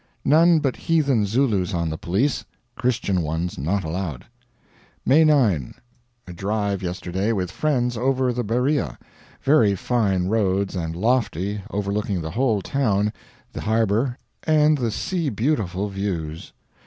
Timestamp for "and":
10.75-10.95, 14.41-14.75